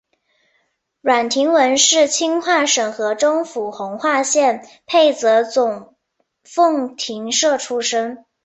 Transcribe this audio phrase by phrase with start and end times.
[1.01, 5.95] 阮廷闻是清化省河中府弘化县沛泽总
[6.43, 8.25] 凤亭社出生。